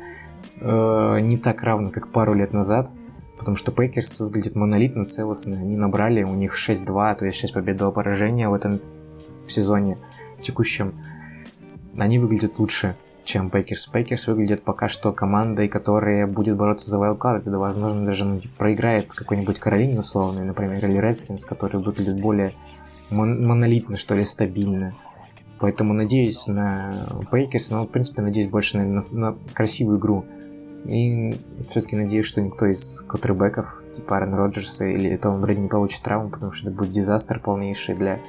[0.60, 2.90] э, не так равно, как пару лет назад,
[3.38, 5.58] потому что Патриотс выглядит монолитно, целостно.
[5.58, 8.80] Они набрали, у них 6-2, то есть 6 побед, 2 поражения в этом
[9.46, 9.98] сезоне
[10.40, 10.94] текущем
[11.96, 13.86] они выглядят лучше, чем Пэкерс.
[13.86, 17.40] Пэкерс выглядит пока что командой, которая будет бороться за wildcard.
[17.40, 22.54] Это, возможно, даже ну, проиграет какой-нибудь Каролине условной, например, или Редскинс, который выглядит более
[23.10, 24.94] мон- монолитно, что ли, стабильно.
[25.60, 26.94] Поэтому надеюсь на
[27.30, 30.24] Пэкерс, но, в принципе, надеюсь больше, наверное, на, на красивую игру.
[30.84, 36.02] И все-таки надеюсь, что никто из квотербеков, типа Аарон Роджерса или Том Брэди не получит
[36.02, 38.20] травму, потому что это будет disaster полнейший для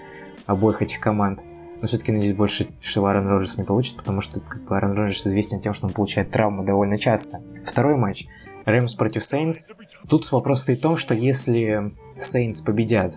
[0.46, 1.42] обоих этих команд.
[1.82, 5.28] Но все-таки надеюсь больше, что Аарон Роджерс не получит, потому что как бы, Аарон Роджерс
[5.28, 7.42] известен тем, что он получает травмы довольно часто.
[7.66, 8.26] Второй матч.
[8.66, 9.72] Рэмс против Сейнс.
[10.10, 13.14] Тут вопрос стоит в том, что если Сейнс победят,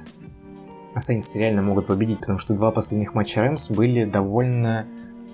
[0.94, 4.86] а Сейнс реально могут победить, потому что два последних матча Рэмс были довольно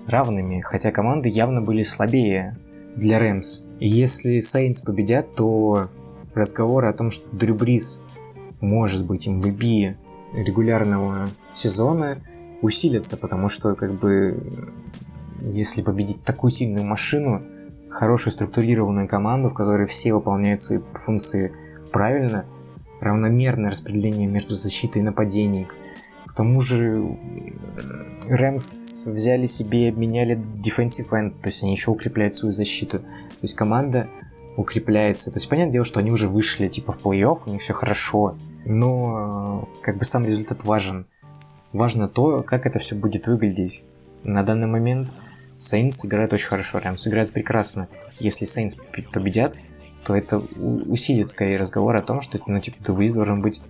[0.07, 2.57] равными, хотя команды явно были слабее
[2.95, 3.65] для Рэмс.
[3.79, 5.89] И если Сейнс победят, то
[6.33, 8.03] разговоры о том, что Дрю Брис
[8.61, 9.95] может быть MVP
[10.33, 12.17] регулярного сезона–
[12.65, 14.71] усилится, потому что как бы
[15.41, 17.43] если победить такую сильную машину,
[17.89, 21.53] хорошую структурированную команду, в которой все выполняют свои функции
[21.91, 22.45] правильно,
[22.99, 25.67] равномерное распределение между защитой и нападением.
[26.25, 27.17] К тому же
[28.27, 32.99] Рэмс взяли себе и обменяли defensive end, то есть они еще укрепляют свою защиту.
[32.99, 34.07] То есть команда
[34.57, 35.31] укрепляется.
[35.31, 38.37] То есть понятное дело, что они уже вышли типа в плей-офф, у них все хорошо,
[38.65, 41.07] но как бы сам результат важен.
[41.73, 43.83] Важно то, как это все будет выглядеть.
[44.23, 45.11] На данный момент
[45.57, 47.87] Saints играет очень хорошо, Рэмс играет прекрасно.
[48.19, 48.77] Если Saints
[49.11, 49.55] победят,
[50.05, 53.61] то это усилит скорее разговор о том, что ну, типа, Дуэйс должен быть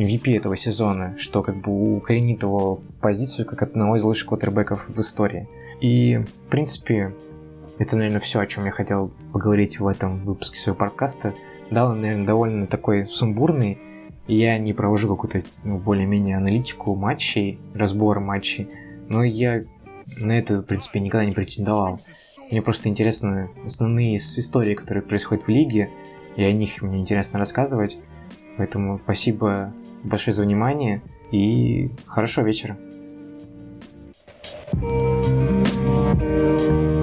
[0.00, 4.98] MVP этого сезона, что как бы укоренит его позицию как одного из лучших квотербеков в
[4.98, 5.48] истории.
[5.80, 7.14] И, в принципе,
[7.78, 11.34] это, наверное, все, о чем я хотел поговорить в этом выпуске своего подкаста.
[11.70, 13.78] Да, он, наверное, довольно такой сумбурный,
[14.26, 18.68] Я не провожу какую-то ну, более-менее аналитику матчей, разбор матчей,
[19.08, 19.64] но я
[20.20, 22.00] на это, в принципе, никогда не претендовал.
[22.50, 25.90] Мне просто интересны основные истории, которые происходят в лиге,
[26.36, 27.96] и о них мне интересно рассказывать.
[28.56, 29.72] Поэтому спасибо
[30.02, 32.76] большое за внимание и хорошего вечера.
[34.72, 36.99] Thank you.